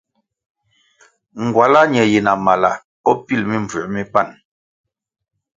Ngwala 1.45 1.79
ka 1.83 1.89
ñe 1.91 2.03
yi 2.11 2.19
na 2.25 2.33
mala 2.45 2.71
o 3.09 3.11
pil 3.25 3.41
mimbvū 3.49 3.81
mi 3.93 4.03
pan. 4.13 4.27